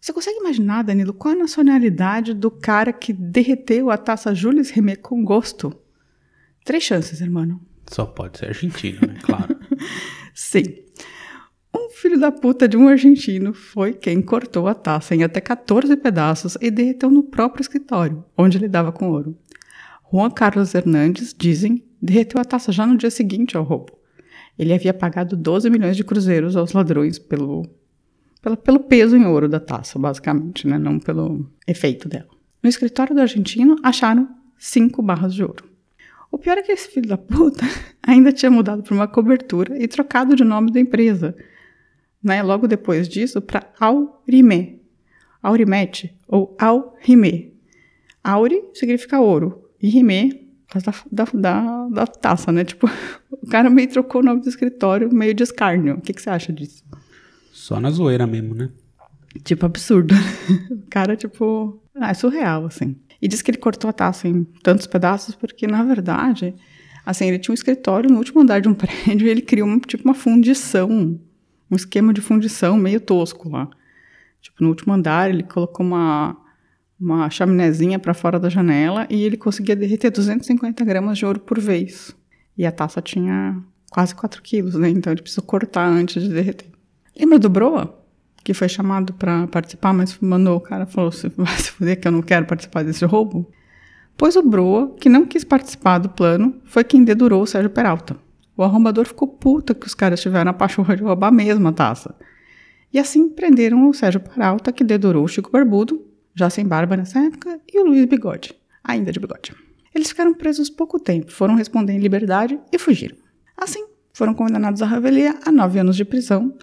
Você 0.00 0.12
consegue 0.12 0.38
imaginar, 0.38 0.82
Danilo, 0.82 1.14
qual 1.14 1.34
a 1.34 1.38
nacionalidade 1.38 2.34
do 2.34 2.50
cara 2.50 2.92
que 2.92 3.12
derreteu 3.12 3.90
a 3.90 3.96
taça 3.96 4.34
Jules 4.34 4.70
Rimet 4.70 5.00
com 5.00 5.24
gosto? 5.24 5.74
Três 6.64 6.82
chances, 6.84 7.20
irmão. 7.20 7.60
Só 7.86 8.04
pode 8.04 8.38
ser 8.38 8.46
argentino, 8.46 9.00
né? 9.06 9.18
Claro. 9.22 9.56
Sim. 10.34 10.64
Um 11.74 11.90
filho 11.90 12.18
da 12.18 12.32
puta 12.32 12.66
de 12.66 12.76
um 12.76 12.88
argentino 12.88 13.52
foi 13.52 13.92
quem 13.92 14.22
cortou 14.22 14.66
a 14.66 14.74
taça 14.74 15.14
em 15.14 15.22
até 15.22 15.40
14 15.40 15.96
pedaços 15.96 16.56
e 16.60 16.70
derreteu 16.70 17.10
no 17.10 17.22
próprio 17.22 17.60
escritório, 17.60 18.24
onde 18.36 18.56
ele 18.56 18.68
dava 18.68 18.92
com 18.92 19.10
ouro. 19.10 19.36
Juan 20.10 20.30
Carlos 20.30 20.74
Hernandes, 20.74 21.34
dizem, 21.36 21.84
derreteu 22.00 22.40
a 22.40 22.44
taça 22.44 22.72
já 22.72 22.86
no 22.86 22.96
dia 22.96 23.10
seguinte 23.10 23.56
ao 23.56 23.64
roubo. 23.64 23.98
Ele 24.58 24.72
havia 24.72 24.94
pagado 24.94 25.36
12 25.36 25.68
milhões 25.70 25.96
de 25.96 26.02
cruzeiros 26.02 26.56
aos 26.56 26.72
ladrões 26.72 27.18
pelo, 27.18 27.68
pelo, 28.42 28.56
pelo 28.56 28.80
peso 28.80 29.16
em 29.16 29.26
ouro 29.26 29.48
da 29.48 29.60
taça, 29.60 29.98
basicamente, 29.98 30.66
né? 30.66 30.78
não 30.78 30.98
pelo 30.98 31.48
efeito 31.66 32.08
dela. 32.08 32.28
No 32.62 32.68
escritório 32.68 33.14
do 33.14 33.20
argentino, 33.20 33.76
acharam 33.82 34.28
cinco 34.58 35.02
barras 35.02 35.34
de 35.34 35.44
ouro. 35.44 35.67
O 36.30 36.38
pior 36.38 36.58
é 36.58 36.62
que 36.62 36.72
esse 36.72 36.88
filho 36.88 37.08
da 37.08 37.18
puta 37.18 37.64
ainda 38.02 38.32
tinha 38.32 38.50
mudado 38.50 38.82
para 38.82 38.94
uma 38.94 39.08
cobertura 39.08 39.82
e 39.82 39.88
trocado 39.88 40.36
de 40.36 40.44
nome 40.44 40.72
da 40.72 40.80
empresa. 40.80 41.36
Né? 42.22 42.42
Logo 42.42 42.66
depois 42.66 43.08
disso, 43.08 43.40
para 43.40 43.72
Aurimé. 43.78 44.76
Aurimete 45.42 46.14
ou 46.26 46.56
Aurimé. 46.58 47.52
Auri 48.22 48.62
significa 48.74 49.20
ouro 49.20 49.70
e 49.80 49.88
Rimé 49.88 50.28
da, 50.74 50.92
da, 51.10 51.24
da, 51.32 51.88
da, 51.88 52.06
taça, 52.06 52.52
né? 52.52 52.64
Tipo, 52.64 52.88
o 53.30 53.46
cara 53.46 53.70
meio 53.70 53.88
trocou 53.88 54.20
o 54.20 54.24
nome 54.24 54.42
do 54.42 54.48
escritório, 54.48 55.12
meio 55.12 55.32
de 55.32 55.42
escárnio. 55.42 55.94
O 55.94 56.00
que, 56.00 56.12
que 56.12 56.20
você 56.20 56.30
acha 56.30 56.52
disso? 56.52 56.84
Só 57.52 57.80
na 57.80 57.90
zoeira 57.90 58.26
mesmo, 58.26 58.54
né? 58.54 58.70
Tipo, 59.44 59.66
absurdo. 59.66 60.14
o 60.70 60.82
cara, 60.90 61.16
tipo, 61.16 61.80
ah, 61.94 62.10
é 62.10 62.14
surreal, 62.14 62.66
assim. 62.66 62.96
E 63.20 63.26
diz 63.26 63.42
que 63.42 63.50
ele 63.50 63.58
cortou 63.58 63.90
a 63.90 63.92
taça 63.92 64.28
em 64.28 64.44
tantos 64.62 64.86
pedaços 64.86 65.34
porque, 65.34 65.66
na 65.66 65.82
verdade, 65.82 66.54
assim, 67.04 67.26
ele 67.26 67.38
tinha 67.38 67.52
um 67.52 67.54
escritório 67.54 68.10
no 68.10 68.18
último 68.18 68.40
andar 68.40 68.60
de 68.60 68.68
um 68.68 68.74
prédio 68.74 69.26
e 69.26 69.30
ele 69.30 69.42
criou 69.42 69.68
uma, 69.68 69.80
tipo 69.80 70.04
uma 70.04 70.14
fundição, 70.14 71.18
um 71.70 71.76
esquema 71.76 72.12
de 72.12 72.20
fundição 72.20 72.76
meio 72.76 73.00
tosco 73.00 73.48
lá. 73.48 73.68
Tipo, 74.40 74.62
no 74.62 74.68
último 74.68 74.92
andar 74.92 75.30
ele 75.30 75.42
colocou 75.42 75.84
uma, 75.84 76.36
uma 76.98 77.28
chaminézinha 77.28 77.98
para 77.98 78.14
fora 78.14 78.38
da 78.38 78.48
janela 78.48 79.06
e 79.10 79.22
ele 79.22 79.36
conseguia 79.36 79.74
derreter 79.74 80.10
250 80.10 80.84
gramas 80.84 81.18
de 81.18 81.26
ouro 81.26 81.40
por 81.40 81.58
vez. 81.58 82.14
E 82.56 82.64
a 82.64 82.72
taça 82.72 83.02
tinha 83.02 83.60
quase 83.90 84.14
4 84.14 84.40
quilos, 84.42 84.74
né? 84.74 84.88
Então 84.88 85.12
ele 85.12 85.22
precisou 85.22 85.44
cortar 85.44 85.86
antes 85.86 86.22
de 86.22 86.28
derreter. 86.28 86.68
Lembra 87.18 87.38
do 87.38 87.48
Broa? 87.48 87.98
Que 88.48 88.54
foi 88.54 88.66
chamado 88.66 89.12
para 89.12 89.46
participar, 89.48 89.92
mas 89.92 90.18
mandou 90.22 90.56
o 90.56 90.60
cara 90.60 90.86
falou: 90.86 91.12
se 91.12 91.28
vai 91.36 91.54
se 91.58 91.70
fuder 91.70 92.00
que 92.00 92.08
eu 92.08 92.12
não 92.12 92.22
quero 92.22 92.46
participar 92.46 92.82
desse 92.82 93.04
roubo. 93.04 93.46
Pois 94.16 94.36
o 94.36 94.42
Broa, 94.42 94.96
que 94.98 95.06
não 95.06 95.26
quis 95.26 95.44
participar 95.44 95.98
do 95.98 96.08
plano, 96.08 96.54
foi 96.64 96.82
quem 96.82 97.04
dedurou 97.04 97.42
o 97.42 97.46
Sérgio 97.46 97.68
Peralta. 97.68 98.16
O 98.56 98.62
arrombador 98.62 99.06
ficou 99.06 99.28
puta 99.28 99.74
que 99.74 99.86
os 99.86 99.92
caras 99.92 100.22
tiveram 100.22 100.50
a 100.50 100.54
pachorra 100.54 100.96
de 100.96 101.02
roubar 101.02 101.30
a 101.30 101.72
taça. 101.72 102.14
E 102.90 102.98
assim 102.98 103.28
prenderam 103.28 103.86
o 103.86 103.92
Sérgio 103.92 104.20
Peralta, 104.20 104.72
que 104.72 104.82
dedurou 104.82 105.24
o 105.24 105.28
Chico 105.28 105.50
Barbudo, 105.50 106.02
já 106.34 106.48
sem 106.48 106.66
barba 106.66 106.96
nessa 106.96 107.18
época, 107.18 107.60
e 107.70 107.78
o 107.78 107.84
Luiz 107.84 108.06
Bigode, 108.06 108.54
ainda 108.82 109.12
de 109.12 109.20
bigode. 109.20 109.54
Eles 109.94 110.08
ficaram 110.08 110.32
presos 110.32 110.70
pouco 110.70 110.98
tempo, 110.98 111.30
foram 111.30 111.54
responder 111.54 111.92
em 111.92 111.98
liberdade 111.98 112.58
e 112.72 112.78
fugiram. 112.78 113.16
Assim, 113.54 113.84
foram 114.14 114.32
condenados 114.32 114.80
à 114.80 114.86
revelia 114.86 115.38
a 115.44 115.52
nove 115.52 115.78
anos 115.78 115.96
de 115.96 116.04
prisão 116.06 116.56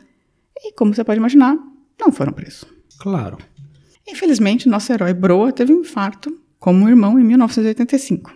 e, 0.58 0.74
como 0.74 0.96
você 0.96 1.04
pode 1.04 1.20
imaginar, 1.20 1.56
não 2.00 2.12
foram 2.12 2.34
presos. 2.34 2.66
Claro. 3.00 3.38
Infelizmente, 4.08 4.70
nosso 4.70 4.92
herói 4.92 5.14
Broa 5.14 5.52
teve 5.52 5.74
um 5.74 5.82
infarto, 5.82 6.38
como 6.60 6.86
um 6.86 6.90
irmão, 6.90 7.20
em 7.20 7.24
1985. 7.24 8.32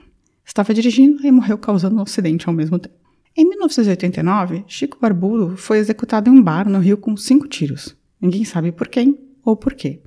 Estava 0.45 0.73
dirigindo 0.73 1.25
e 1.25 1.31
morreu 1.31 1.57
causando 1.57 1.97
um 1.97 2.01
acidente 2.01 2.47
ao 2.47 2.53
mesmo 2.53 2.79
tempo. 2.79 2.95
Em 3.37 3.47
1989, 3.47 4.63
Chico 4.67 4.97
Barbudo 4.99 5.55
foi 5.55 5.77
executado 5.77 6.29
em 6.29 6.33
um 6.33 6.41
bar 6.41 6.67
no 6.67 6.79
Rio 6.79 6.97
com 6.97 7.15
cinco 7.15 7.47
tiros. 7.47 7.95
Ninguém 8.19 8.43
sabe 8.43 8.71
por 8.71 8.87
quem 8.87 9.17
ou 9.45 9.55
por 9.55 9.75
quê. 9.75 10.01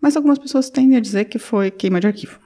Mas 0.00 0.16
algumas 0.16 0.38
pessoas 0.38 0.70
tendem 0.70 0.96
a 0.96 1.00
dizer 1.00 1.26
que 1.26 1.38
foi 1.38 1.70
queima 1.70 2.00
de 2.00 2.06
arquivo. 2.06 2.38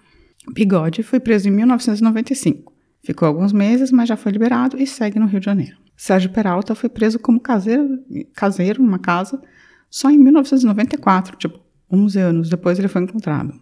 Bigode 0.52 1.02
foi 1.02 1.21
preso 1.21 1.49
em 1.49 1.52
1995. 1.52 2.73
Ficou 3.02 3.26
alguns 3.26 3.52
meses, 3.52 3.90
mas 3.90 4.09
já 4.09 4.17
foi 4.17 4.33
liberado 4.33 4.76
e 4.76 4.87
segue 4.87 5.19
no 5.19 5.26
Rio 5.26 5.40
de 5.40 5.47
Janeiro. 5.47 5.76
Sérgio 5.97 6.31
Peralta 6.31 6.75
foi 6.75 6.88
preso 6.88 7.19
como 7.19 7.40
caseiro, 7.40 8.05
caseiro 8.35 8.83
numa 8.83 8.99
casa 8.99 9.40
só 9.90 10.11
em 10.11 10.18
1994, 10.18 11.37
tipo 11.37 11.61
11 11.90 12.18
anos 12.18 12.49
depois 12.49 12.78
ele 12.78 12.88
foi 12.88 13.02
encontrado. 13.02 13.59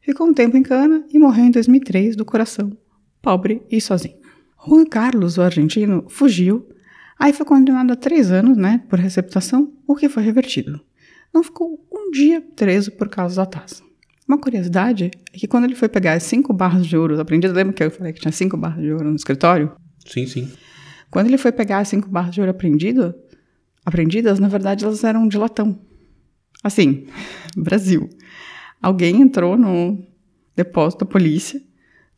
Ficou 0.00 0.26
um 0.26 0.34
tempo 0.34 0.56
em 0.56 0.62
cana 0.62 1.04
e 1.12 1.18
morreu 1.18 1.46
em 1.46 1.50
2003 1.50 2.14
do 2.14 2.24
coração, 2.24 2.70
pobre 3.20 3.62
e 3.70 3.80
sozinho. 3.80 4.16
Juan 4.66 4.84
Carlos, 4.84 5.38
o 5.38 5.42
argentino, 5.42 6.04
fugiu, 6.08 6.68
aí 7.18 7.32
foi 7.32 7.46
condenado 7.46 7.92
a 7.92 7.96
três 7.96 8.30
anos, 8.30 8.56
né, 8.56 8.82
por 8.88 8.98
receptação, 8.98 9.72
o 9.86 9.94
que 9.94 10.08
foi 10.08 10.22
revertido. 10.22 10.80
Não 11.32 11.42
ficou 11.42 11.84
um 11.92 12.10
dia 12.10 12.40
preso 12.54 12.92
por 12.92 13.08
causa 13.08 13.36
da 13.36 13.46
taça. 13.46 13.82
Uma 14.28 14.38
curiosidade 14.38 15.10
é 15.32 15.38
que 15.38 15.46
quando 15.46 15.64
ele 15.64 15.74
foi 15.74 15.88
pegar 15.88 16.14
as 16.14 16.24
cinco 16.24 16.52
barras 16.52 16.86
de 16.86 16.96
ouro 16.96 17.20
aprendidas, 17.20 17.56
lembra 17.56 17.72
que 17.72 17.82
eu 17.82 17.90
falei 17.90 18.12
que 18.12 18.20
tinha 18.20 18.32
cinco 18.32 18.56
barras 18.56 18.82
de 18.82 18.92
ouro 18.92 19.08
no 19.08 19.16
escritório? 19.16 19.72
Sim, 20.04 20.26
sim. 20.26 20.50
Quando 21.10 21.28
ele 21.28 21.38
foi 21.38 21.52
pegar 21.52 21.78
as 21.78 21.88
cinco 21.88 22.08
barras 22.08 22.34
de 22.34 22.40
ouro 22.40 22.50
aprendido, 22.50 23.14
aprendidas, 23.86 24.40
na 24.40 24.48
verdade 24.48 24.84
elas 24.84 25.04
eram 25.04 25.28
de 25.28 25.38
latão. 25.38 25.78
Assim, 26.62 27.06
Brasil. 27.56 28.10
Alguém 28.82 29.22
entrou 29.22 29.56
no 29.56 30.04
depósito 30.56 31.04
da 31.04 31.10
polícia, 31.10 31.62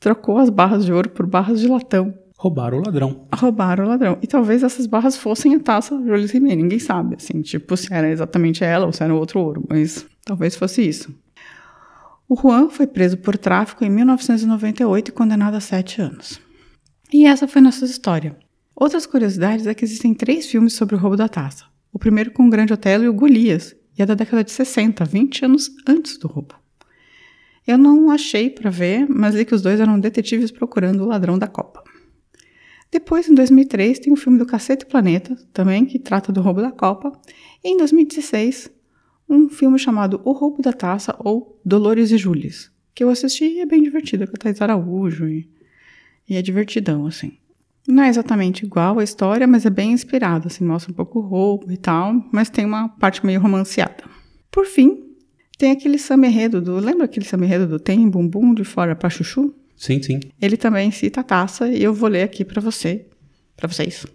trocou 0.00 0.38
as 0.38 0.48
barras 0.48 0.86
de 0.86 0.92
ouro 0.92 1.10
por 1.10 1.26
barras 1.26 1.60
de 1.60 1.68
latão. 1.68 2.14
Roubaram 2.38 2.78
o 2.78 2.82
ladrão. 2.84 3.26
Roubaram 3.34 3.84
o 3.84 3.88
ladrão. 3.88 4.18
E 4.22 4.26
talvez 4.26 4.62
essas 4.62 4.86
barras 4.86 5.16
fossem 5.16 5.54
a 5.54 5.60
taça 5.60 5.96
Jules 5.96 6.30
Rimet, 6.30 6.56
ninguém 6.56 6.78
sabe, 6.78 7.16
assim, 7.16 7.42
tipo, 7.42 7.76
se 7.76 7.92
era 7.92 8.08
exatamente 8.08 8.64
ela 8.64 8.86
ou 8.86 8.92
se 8.92 9.02
era 9.02 9.14
outro 9.14 9.40
ouro, 9.40 9.64
mas 9.68 10.06
talvez 10.24 10.56
fosse 10.56 10.82
isso. 10.82 11.12
O 12.28 12.36
Juan 12.36 12.68
foi 12.70 12.86
preso 12.86 13.16
por 13.16 13.36
tráfico 13.36 13.84
em 13.84 13.90
1998 13.90 15.08
e 15.08 15.12
condenado 15.12 15.54
a 15.54 15.60
sete 15.60 16.00
anos. 16.00 16.40
E 17.12 17.26
essa 17.26 17.48
foi 17.48 17.60
nossa 17.60 17.84
história. 17.84 18.36
Outras 18.80 19.06
curiosidades 19.06 19.66
é 19.66 19.74
que 19.74 19.84
existem 19.84 20.14
três 20.14 20.46
filmes 20.46 20.74
sobre 20.74 20.94
o 20.94 20.98
roubo 20.98 21.16
da 21.16 21.28
taça. 21.28 21.64
O 21.92 21.98
primeiro 21.98 22.30
com 22.30 22.46
o 22.46 22.50
Grande 22.50 22.72
Otelo 22.72 23.02
e 23.02 23.08
o 23.08 23.12
Golias, 23.12 23.74
e 23.98 24.02
é 24.02 24.06
da 24.06 24.14
década 24.14 24.44
de 24.44 24.52
60, 24.52 25.04
20 25.04 25.44
anos 25.44 25.68
antes 25.84 26.16
do 26.16 26.28
roubo. 26.28 26.54
Eu 27.66 27.76
não 27.76 28.08
achei 28.08 28.48
para 28.48 28.70
ver, 28.70 29.04
mas 29.08 29.34
li 29.34 29.44
que 29.44 29.54
os 29.54 29.62
dois 29.62 29.80
eram 29.80 29.98
detetives 29.98 30.52
procurando 30.52 31.02
o 31.02 31.06
ladrão 31.06 31.36
da 31.36 31.48
Copa. 31.48 31.82
Depois, 32.88 33.28
em 33.28 33.34
2003, 33.34 33.98
tem 33.98 34.12
o 34.12 34.16
filme 34.16 34.38
do 34.38 34.46
Cacete 34.46 34.86
Planeta, 34.86 35.34
também, 35.52 35.84
que 35.84 35.98
trata 35.98 36.30
do 36.30 36.40
roubo 36.40 36.62
da 36.62 36.70
Copa. 36.70 37.10
E 37.64 37.70
em 37.70 37.76
2016, 37.76 38.70
um 39.28 39.48
filme 39.48 39.76
chamado 39.76 40.20
O 40.24 40.30
Roubo 40.30 40.62
da 40.62 40.72
Taça, 40.72 41.16
ou 41.18 41.60
Dolores 41.64 42.12
e 42.12 42.16
Jules, 42.16 42.70
que 42.94 43.02
eu 43.02 43.10
assisti 43.10 43.44
e 43.44 43.60
é 43.60 43.66
bem 43.66 43.82
divertido, 43.82 44.24
com 44.28 44.36
a 44.36 44.38
Thais 44.38 44.62
Araújo, 44.62 45.28
e, 45.28 45.50
e 46.28 46.36
é 46.36 46.42
divertidão, 46.42 47.06
assim. 47.06 47.38
Não 47.88 48.02
é 48.02 48.08
exatamente 48.10 48.66
igual 48.66 48.98
a 48.98 49.02
história, 49.02 49.46
mas 49.46 49.64
é 49.64 49.70
bem 49.70 49.92
inspirado, 49.92 50.48
assim, 50.48 50.62
mostra 50.62 50.92
um 50.92 50.94
pouco 50.94 51.20
o 51.20 51.22
roubo 51.22 51.72
e 51.72 51.76
tal, 51.78 52.22
mas 52.30 52.50
tem 52.50 52.66
uma 52.66 52.90
parte 52.90 53.24
meio 53.24 53.40
romanceada. 53.40 54.04
Por 54.50 54.66
fim, 54.66 55.04
tem 55.56 55.70
aquele 55.70 55.96
samba 55.96 56.26
enredo 56.26 56.60
do... 56.60 56.76
Lembra 56.76 57.06
aquele 57.06 57.24
samba 57.24 57.46
enredo 57.46 57.66
do 57.66 57.80
Tem 57.80 58.06
Bumbum 58.10 58.52
de 58.52 58.62
Fora 58.62 58.94
pra 58.94 59.08
Chuchu? 59.08 59.54
Sim, 59.74 60.02
sim. 60.02 60.20
Ele 60.38 60.58
também 60.58 60.90
cita 60.90 61.22
a 61.22 61.24
taça 61.24 61.66
e 61.66 61.82
eu 61.82 61.94
vou 61.94 62.10
ler 62.10 62.24
aqui 62.24 62.44
para 62.44 62.60
você, 62.60 63.06
para 63.56 63.66
vocês. 63.66 64.06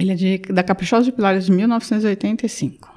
Ele 0.00 0.12
é 0.12 0.14
de, 0.14 0.38
da 0.38 0.62
Caprichosa 0.62 1.04
de 1.04 1.12
Pilares 1.12 1.44
de 1.44 1.52
1985. 1.52 2.90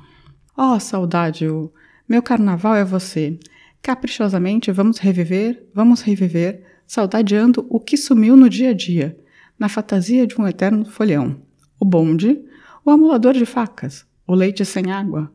Ó 0.55 0.75
oh, 0.75 0.79
saudade, 0.79 1.45
o 1.45 1.69
meu 2.07 2.23
carnaval 2.23 2.75
é 2.75 2.85
você. 2.85 3.37
Caprichosamente 3.81 4.71
vamos 4.71 4.97
reviver, 4.97 5.67
vamos 5.73 6.01
reviver, 6.01 6.63
saudadeando 6.87 7.65
o 7.69 7.81
que 7.81 7.97
sumiu 7.97 8.37
no 8.37 8.47
dia 8.47 8.69
a 8.69 8.73
dia, 8.73 9.17
na 9.57 9.69
fantasia 9.69 10.27
de 10.27 10.39
um 10.39 10.48
eterno 10.48 10.86
folhão. 10.86 11.41
O 11.79 11.86
bonde, 11.86 12.43
o 12.83 12.91
amulador 12.91 13.33
de 13.33 13.45
facas, 13.45 14.05
o 14.27 14.33
leite 14.33 14.63
sem 14.65 14.91
água, 14.91 15.31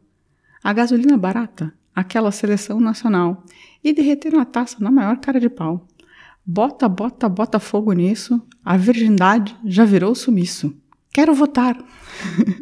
a 0.62 0.72
gasolina 0.72 1.16
barata, 1.16 1.72
aquela 1.94 2.30
seleção 2.30 2.80
nacional, 2.80 3.44
e 3.82 3.92
derreteram 3.92 4.40
a 4.40 4.44
taça 4.44 4.76
na 4.80 4.90
maior 4.90 5.18
cara 5.18 5.40
de 5.40 5.48
pau. 5.48 5.86
Bota, 6.44 6.88
bota, 6.88 7.28
bota 7.28 7.58
fogo 7.58 7.92
nisso. 7.92 8.40
A 8.64 8.76
virgindade 8.76 9.56
já 9.64 9.84
virou 9.84 10.14
sumiço. 10.14 10.74
Quero 11.12 11.34
votar. 11.34 11.76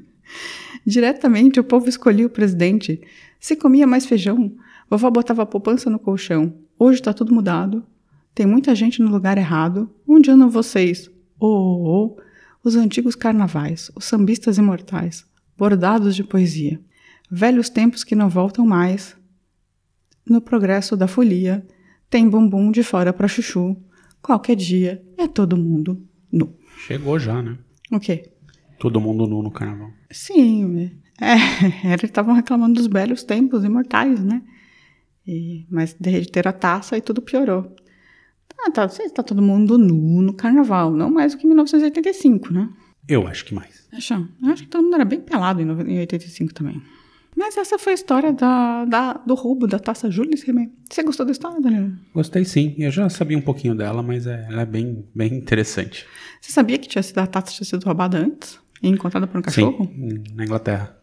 Diretamente 0.84 1.60
o 1.60 1.64
povo 1.64 1.88
escolhia 1.88 2.26
o 2.26 2.30
presidente. 2.30 3.00
Se 3.38 3.54
comia 3.54 3.86
mais 3.86 4.04
feijão, 4.06 4.52
vovó 4.90 5.10
botava 5.10 5.46
poupança 5.46 5.88
no 5.88 5.98
colchão. 5.98 6.54
Hoje 6.78 7.00
tá 7.00 7.12
tudo 7.12 7.34
mudado. 7.34 7.84
Tem 8.34 8.44
muita 8.44 8.75
gente 8.75 9.00
no 9.00 9.10
lugar 9.10 9.38
errado. 9.38 9.88
Onde 10.06 10.30
andam 10.30 10.50
vocês? 10.50 11.10
Oh, 11.38 12.16
oh. 12.16 12.22
Os 12.62 12.74
antigos 12.74 13.14
carnavais, 13.14 13.90
os 13.94 14.04
sambistas 14.04 14.58
imortais, 14.58 15.24
bordados 15.56 16.16
de 16.16 16.24
poesia. 16.24 16.80
Velhos 17.30 17.68
tempos 17.68 18.02
que 18.02 18.14
não 18.14 18.28
voltam 18.28 18.66
mais. 18.66 19.16
No 20.28 20.40
progresso 20.40 20.96
da 20.96 21.06
folia, 21.06 21.64
tem 22.10 22.28
bumbum 22.28 22.70
de 22.70 22.82
fora 22.82 23.12
para 23.12 23.28
chuchu. 23.28 23.76
Qualquer 24.20 24.56
dia 24.56 25.04
é 25.16 25.28
todo 25.28 25.56
mundo 25.56 26.02
nu. 26.32 26.56
Chegou 26.86 27.18
já, 27.18 27.40
né? 27.40 27.56
O 27.92 28.00
quê? 28.00 28.32
Todo 28.78 29.00
mundo 29.00 29.26
nu 29.26 29.42
no 29.42 29.50
carnaval. 29.50 29.90
Sim, 30.10 30.90
é, 31.20 31.34
eles 31.92 32.04
estavam 32.04 32.34
reclamando 32.34 32.74
dos 32.74 32.86
velhos 32.86 33.22
tempos 33.22 33.64
imortais, 33.64 34.22
né? 34.22 34.42
E, 35.26 35.66
mas 35.70 35.94
derreter 35.94 36.46
a 36.46 36.52
taça 36.52 36.96
e 36.96 37.00
tudo 37.00 37.22
piorou. 37.22 37.74
Ah, 38.58 38.70
tá, 38.70 38.88
tá 38.88 39.22
todo 39.22 39.42
mundo 39.42 39.78
nu 39.78 40.22
no 40.22 40.32
carnaval, 40.32 40.90
não 40.90 41.10
mais 41.10 41.32
do 41.32 41.38
que 41.38 41.44
em 41.46 41.48
1985, 41.48 42.52
né? 42.52 42.68
Eu 43.08 43.26
acho 43.26 43.44
que 43.44 43.54
mais. 43.54 43.86
Acho, 43.92 44.14
eu 44.14 44.48
acho 44.50 44.64
que 44.64 44.68
todo 44.68 44.82
mundo 44.82 44.94
era 44.94 45.04
bem 45.04 45.20
pelado 45.20 45.60
em 45.62 45.98
85 46.00 46.52
também. 46.52 46.82
Mas 47.36 47.56
essa 47.58 47.78
foi 47.78 47.92
a 47.92 47.94
história 47.94 48.32
da, 48.32 48.86
da, 48.86 49.12
do 49.12 49.34
roubo 49.34 49.66
da 49.66 49.78
taça 49.78 50.10
Jules 50.10 50.42
Rimet. 50.42 50.72
Você 50.90 51.02
gostou 51.02 51.26
da 51.26 51.32
história, 51.32 51.60
Daniel? 51.60 51.90
Gostei 52.14 52.46
sim. 52.46 52.75
Eu 52.78 52.90
já 52.90 53.10
sabia 53.10 53.36
um 53.36 53.42
pouquinho 53.42 53.75
dela, 53.75 54.02
mas 54.02 54.26
é, 54.26 54.46
ela 54.48 54.62
é 54.62 54.66
bem, 54.66 55.04
bem 55.14 55.34
interessante. 55.34 56.06
Você 56.40 56.50
sabia 56.50 56.78
que 56.78 56.88
tinha 56.88 57.02
sido, 57.02 57.18
a 57.18 57.26
taça 57.26 57.52
tinha 57.52 57.66
sido 57.66 57.84
roubada 57.84 58.16
antes? 58.16 58.58
E 58.82 58.88
encontrada 58.88 59.26
por 59.26 59.38
um 59.38 59.42
cachorro? 59.42 59.84
Sim, 59.84 60.25
na 60.34 60.44
Inglaterra. 60.44 60.96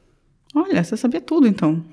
Olha, 0.55 0.83
você 0.83 0.97
sabia 0.97 1.21
tudo 1.21 1.47
então. 1.47 1.85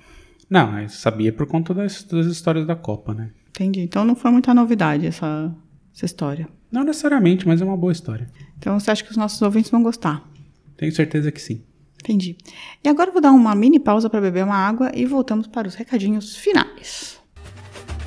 Não, 0.49 0.79
eu 0.81 0.89
sabia 0.89 1.33
por 1.33 1.47
conta 1.47 1.75
das, 1.75 2.03
das 2.05 2.27
histórias 2.27 2.67
da 2.67 2.75
Copa, 2.75 3.13
né? 3.13 3.33
Entendi. 3.61 3.83
Então 3.83 4.07
não 4.07 4.17
foi 4.17 4.31
muita 4.31 4.55
novidade 4.55 5.07
essa, 5.07 5.55
essa 5.95 6.07
história. 6.07 6.49
Não 6.73 6.83
necessariamente, 6.83 7.47
mas 7.47 7.61
é 7.61 7.65
uma 7.65 7.77
boa 7.77 7.93
história. 7.93 8.27
Então 8.59 8.81
você 8.81 8.91
acha 8.91 9.05
que 9.05 9.11
os 9.11 9.19
nossos 9.19 9.43
ouvintes 9.43 9.71
vão 9.71 9.83
gostar? 9.83 10.27
Tenho 10.79 10.91
certeza 10.93 11.31
que 11.31 11.43
sim. 11.43 11.63
Entendi. 12.03 12.39
E 12.83 12.89
agora 12.89 13.11
eu 13.11 13.13
vou 13.13 13.21
dar 13.21 13.33
uma 13.33 13.55
mini 13.55 13.79
pausa 13.79 14.09
para 14.09 14.19
beber 14.19 14.45
uma 14.45 14.57
água 14.57 14.91
e 14.95 15.05
voltamos 15.05 15.47
para 15.47 15.69
os 15.69 15.75
recadinhos 15.75 16.35
finais. 16.37 17.21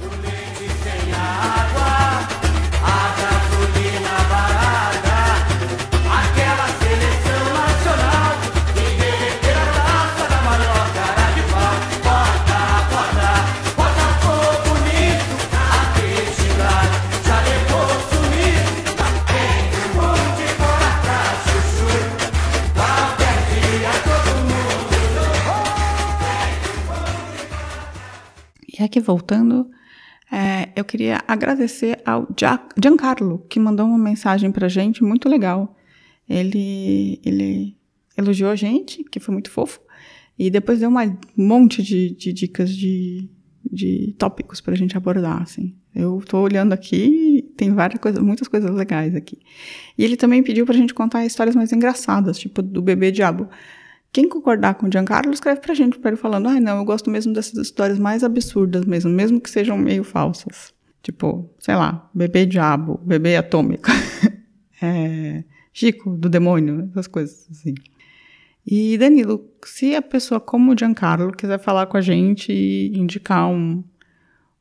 O 0.02 0.06
leite 0.24 0.74
sem 0.82 1.14
água, 1.14 1.83
voltando, 29.04 29.70
é, 30.32 30.70
eu 30.76 30.84
queria 30.84 31.22
agradecer 31.28 32.02
ao 32.06 32.28
Gia- 32.40 32.66
Giancarlo, 32.82 33.46
que 33.50 33.60
mandou 33.60 33.86
uma 33.86 33.98
mensagem 34.00 34.52
pra 34.52 34.68
gente 34.68 35.04
muito 35.04 35.30
legal. 35.30 35.76
ele, 36.28 37.20
ele 37.24 37.78
elogiou 38.18 38.50
a 38.50 38.56
gente, 38.56 39.04
que 39.04 39.20
foi 39.20 39.34
muito 39.34 39.52
fofo, 39.52 39.80
e 40.40 40.50
depois 40.50 40.80
deu 40.80 40.90
um 40.90 41.18
monte 41.38 41.84
de, 41.84 42.16
de 42.16 42.32
dicas 42.34 42.76
de, 42.76 43.30
de 43.72 44.16
tópicos 44.18 44.62
pra 44.62 44.74
gente 44.76 44.96
abordar, 44.98 45.42
assim. 45.42 45.76
Eu 45.94 46.24
tô 46.26 46.40
olhando 46.42 46.74
aqui, 46.74 47.52
tem 47.56 47.72
várias 47.72 48.00
coisas, 48.00 48.24
muitas 48.24 48.48
coisas 48.48 48.74
legais 48.74 49.16
aqui. 49.16 49.38
E 49.98 50.04
ele 50.04 50.16
também 50.18 50.42
pediu 50.42 50.66
pra 50.66 50.74
gente 50.76 50.94
contar 50.94 51.24
histórias 51.26 51.56
mais 51.56 51.72
engraçadas, 51.72 52.40
tipo 52.40 52.62
do 52.64 52.82
bebê 52.82 53.12
diabo. 53.12 53.48
Quem 54.14 54.30
concordar 54.30 54.76
com 54.76 54.86
o 54.86 54.92
Giancarlo, 54.92 55.34
escreve 55.34 55.60
pra 55.60 55.74
gente, 55.74 55.98
pra 55.98 56.12
ele 56.12 56.18
falando, 56.18 56.48
ah, 56.48 56.60
não, 56.60 56.78
eu 56.78 56.86
gosto 56.86 57.10
mesmo 57.10 57.34
dessas 57.34 57.58
histórias 57.58 57.98
mais 57.98 58.24
absurdas 58.24 58.86
mesmo, 58.86 59.10
mesmo 59.10 59.42
que 59.42 59.50
sejam 59.50 59.76
meio 59.76 60.04
falsas. 60.04 60.72
Tipo, 61.02 61.50
sei 61.58 61.76
lá, 61.76 62.08
bebê 62.14 62.46
diabo, 62.46 63.02
bebê 63.04 63.36
atômico. 63.36 63.90
é, 64.80 65.44
Chico, 65.74 66.16
do 66.16 66.30
demônio, 66.30 66.88
essas 66.92 67.08
coisas 67.08 67.48
assim. 67.50 67.74
E 68.64 69.00
Danilo, 69.00 69.50
se 69.66 69.96
a 69.96 70.02
pessoa 70.02 70.40
como 70.40 70.72
o 70.72 70.78
Giancarlo 70.78 71.32
quiser 71.32 71.60
falar 71.60 71.88
com 71.88 71.98
a 71.98 72.02
gente 72.02 72.54
e 72.54 72.96
indicar 72.96 73.50
um, 73.50 73.84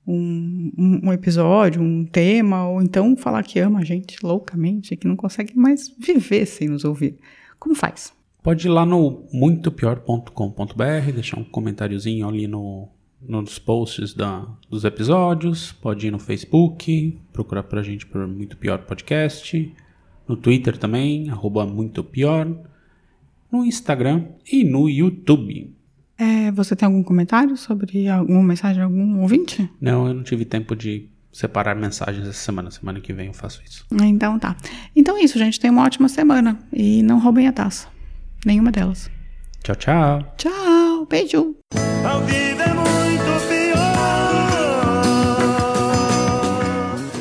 um, 0.06 1.00
um, 1.04 1.12
episódio, 1.12 1.82
um 1.82 2.06
tema, 2.06 2.66
ou 2.66 2.80
então 2.80 3.14
falar 3.18 3.42
que 3.42 3.60
ama 3.60 3.80
a 3.80 3.84
gente 3.84 4.16
loucamente, 4.24 4.96
que 4.96 5.06
não 5.06 5.14
consegue 5.14 5.54
mais 5.54 5.94
viver 5.98 6.46
sem 6.46 6.68
nos 6.68 6.86
ouvir, 6.86 7.18
como 7.58 7.74
faz? 7.74 8.14
Pode 8.42 8.66
ir 8.66 8.70
lá 8.70 8.84
no 8.84 9.24
muitopior.com.br, 9.32 11.12
deixar 11.14 11.38
um 11.38 11.44
comentáriozinho 11.44 12.28
ali 12.28 12.48
no, 12.48 12.88
nos 13.20 13.58
posts 13.58 14.14
da, 14.14 14.44
dos 14.68 14.84
episódios, 14.84 15.70
pode 15.70 16.08
ir 16.08 16.10
no 16.10 16.18
Facebook, 16.18 17.20
procurar 17.32 17.62
pra 17.62 17.82
gente 17.82 18.04
por 18.04 18.26
Muito 18.26 18.56
Pior 18.56 18.78
Podcast, 18.78 19.72
no 20.26 20.36
Twitter 20.36 20.76
também, 20.76 21.30
arroba 21.30 21.64
Muito 21.64 22.02
Pior, 22.02 22.52
no 23.50 23.64
Instagram 23.64 24.24
e 24.50 24.64
no 24.64 24.88
YouTube. 24.88 25.72
É, 26.18 26.50
você 26.50 26.74
tem 26.74 26.86
algum 26.86 27.02
comentário 27.02 27.56
sobre 27.56 28.08
alguma 28.08 28.42
mensagem 28.42 28.76
de 28.76 28.82
algum 28.82 29.20
ouvinte? 29.20 29.70
Não, 29.80 30.08
eu 30.08 30.14
não 30.14 30.22
tive 30.24 30.44
tempo 30.44 30.74
de 30.74 31.08
separar 31.32 31.76
mensagens 31.76 32.26
essa 32.26 32.38
semana. 32.38 32.70
Semana 32.70 33.00
que 33.00 33.12
vem 33.12 33.28
eu 33.28 33.34
faço 33.34 33.62
isso. 33.64 33.86
Então 34.02 34.38
tá. 34.38 34.56
Então 34.94 35.16
é 35.16 35.22
isso, 35.22 35.38
gente. 35.38 35.58
Tenha 35.58 35.72
uma 35.72 35.82
ótima 35.82 36.08
semana. 36.08 36.58
E 36.72 37.02
não 37.02 37.18
roubem 37.18 37.48
a 37.48 37.52
taça. 37.52 37.88
Nenhuma 38.44 38.72
delas. 38.72 39.08
Tchau, 39.62 39.76
tchau. 39.76 40.34
Tchau. 40.36 41.06
Beijo. 41.06 41.56
Ao 42.04 42.20
vivo 42.22 42.60
é 42.60 42.74
muito 42.74 43.48
pior. 43.48 43.72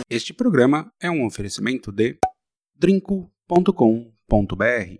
Este 0.10 0.34
programa 0.34 0.92
é 1.00 1.10
um 1.10 1.25
oferecimento 1.25 1.90
de 1.92 2.18
drinco.com.br 2.78 4.96